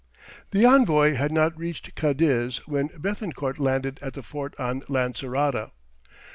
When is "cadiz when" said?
1.93-2.89